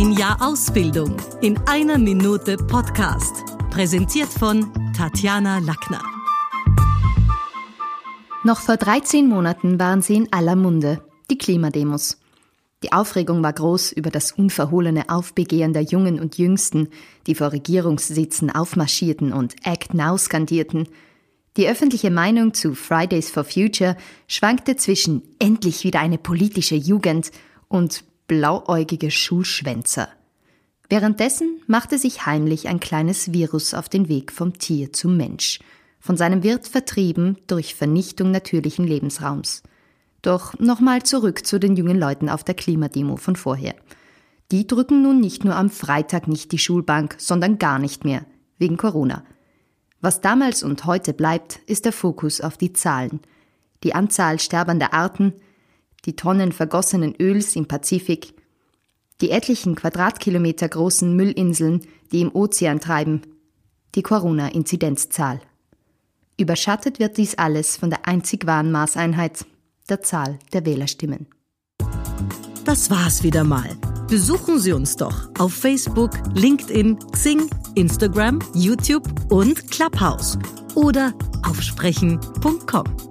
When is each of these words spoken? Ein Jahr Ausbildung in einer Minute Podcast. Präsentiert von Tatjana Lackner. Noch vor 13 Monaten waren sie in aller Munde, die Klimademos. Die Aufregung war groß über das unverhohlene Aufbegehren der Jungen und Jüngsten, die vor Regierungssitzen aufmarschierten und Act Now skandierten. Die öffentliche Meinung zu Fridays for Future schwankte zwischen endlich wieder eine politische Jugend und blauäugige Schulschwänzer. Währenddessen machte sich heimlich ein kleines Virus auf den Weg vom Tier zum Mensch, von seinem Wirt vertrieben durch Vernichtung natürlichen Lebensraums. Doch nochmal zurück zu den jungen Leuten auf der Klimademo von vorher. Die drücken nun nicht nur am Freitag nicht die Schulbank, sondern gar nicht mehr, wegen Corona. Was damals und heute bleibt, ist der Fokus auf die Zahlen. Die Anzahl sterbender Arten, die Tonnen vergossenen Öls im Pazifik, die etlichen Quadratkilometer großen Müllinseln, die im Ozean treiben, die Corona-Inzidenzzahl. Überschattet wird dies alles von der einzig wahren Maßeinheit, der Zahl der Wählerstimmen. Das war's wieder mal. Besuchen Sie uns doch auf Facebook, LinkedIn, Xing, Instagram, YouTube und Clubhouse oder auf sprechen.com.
Ein 0.00 0.12
Jahr 0.12 0.40
Ausbildung 0.40 1.16
in 1.40 1.58
einer 1.66 1.98
Minute 1.98 2.56
Podcast. 2.56 3.44
Präsentiert 3.68 4.28
von 4.28 4.72
Tatjana 4.96 5.58
Lackner. 5.58 6.00
Noch 8.44 8.60
vor 8.60 8.76
13 8.76 9.28
Monaten 9.28 9.80
waren 9.80 10.00
sie 10.00 10.14
in 10.14 10.32
aller 10.32 10.54
Munde, 10.54 11.02
die 11.32 11.36
Klimademos. 11.36 12.20
Die 12.84 12.92
Aufregung 12.92 13.42
war 13.42 13.52
groß 13.52 13.90
über 13.90 14.10
das 14.10 14.30
unverhohlene 14.30 15.08
Aufbegehren 15.08 15.72
der 15.72 15.82
Jungen 15.82 16.20
und 16.20 16.38
Jüngsten, 16.38 16.90
die 17.26 17.34
vor 17.34 17.50
Regierungssitzen 17.50 18.54
aufmarschierten 18.54 19.32
und 19.32 19.56
Act 19.64 19.94
Now 19.94 20.16
skandierten. 20.16 20.86
Die 21.56 21.66
öffentliche 21.66 22.12
Meinung 22.12 22.54
zu 22.54 22.76
Fridays 22.76 23.32
for 23.32 23.42
Future 23.42 23.96
schwankte 24.28 24.76
zwischen 24.76 25.22
endlich 25.40 25.82
wieder 25.82 25.98
eine 25.98 26.18
politische 26.18 26.76
Jugend 26.76 27.32
und 27.66 28.04
blauäugige 28.28 29.10
Schulschwänzer. 29.10 30.08
Währenddessen 30.88 31.60
machte 31.66 31.98
sich 31.98 32.26
heimlich 32.26 32.68
ein 32.68 32.78
kleines 32.78 33.32
Virus 33.32 33.74
auf 33.74 33.88
den 33.88 34.08
Weg 34.08 34.32
vom 34.32 34.58
Tier 34.58 34.92
zum 34.92 35.16
Mensch, 35.16 35.58
von 35.98 36.16
seinem 36.16 36.42
Wirt 36.42 36.68
vertrieben 36.68 37.38
durch 37.46 37.74
Vernichtung 37.74 38.30
natürlichen 38.30 38.86
Lebensraums. 38.86 39.62
Doch 40.22 40.58
nochmal 40.58 41.02
zurück 41.02 41.46
zu 41.46 41.58
den 41.58 41.76
jungen 41.76 41.98
Leuten 41.98 42.28
auf 42.28 42.44
der 42.44 42.54
Klimademo 42.54 43.16
von 43.16 43.34
vorher. 43.34 43.74
Die 44.50 44.66
drücken 44.66 45.02
nun 45.02 45.20
nicht 45.20 45.44
nur 45.44 45.56
am 45.56 45.70
Freitag 45.70 46.28
nicht 46.28 46.52
die 46.52 46.58
Schulbank, 46.58 47.16
sondern 47.18 47.58
gar 47.58 47.78
nicht 47.78 48.04
mehr, 48.04 48.24
wegen 48.58 48.76
Corona. 48.76 49.24
Was 50.00 50.20
damals 50.20 50.62
und 50.62 50.84
heute 50.84 51.12
bleibt, 51.12 51.60
ist 51.66 51.84
der 51.84 51.92
Fokus 51.92 52.40
auf 52.40 52.56
die 52.56 52.72
Zahlen. 52.72 53.20
Die 53.82 53.94
Anzahl 53.94 54.38
sterbender 54.38 54.92
Arten, 54.94 55.34
die 56.08 56.16
Tonnen 56.16 56.52
vergossenen 56.52 57.14
Öls 57.20 57.54
im 57.54 57.68
Pazifik, 57.68 58.32
die 59.20 59.30
etlichen 59.30 59.74
Quadratkilometer 59.74 60.66
großen 60.66 61.14
Müllinseln, 61.14 61.82
die 62.12 62.22
im 62.22 62.34
Ozean 62.34 62.80
treiben, 62.80 63.20
die 63.94 64.00
Corona-Inzidenzzahl. 64.00 65.40
Überschattet 66.38 66.98
wird 66.98 67.18
dies 67.18 67.34
alles 67.34 67.76
von 67.76 67.90
der 67.90 68.08
einzig 68.08 68.46
wahren 68.46 68.72
Maßeinheit, 68.72 69.44
der 69.90 70.00
Zahl 70.00 70.38
der 70.54 70.64
Wählerstimmen. 70.64 71.26
Das 72.64 72.90
war's 72.90 73.22
wieder 73.22 73.44
mal. 73.44 73.76
Besuchen 74.08 74.58
Sie 74.58 74.72
uns 74.72 74.96
doch 74.96 75.28
auf 75.38 75.52
Facebook, 75.52 76.12
LinkedIn, 76.34 76.98
Xing, 77.12 77.50
Instagram, 77.74 78.38
YouTube 78.54 79.06
und 79.30 79.70
Clubhouse 79.70 80.38
oder 80.74 81.12
auf 81.42 81.60
sprechen.com. 81.60 83.07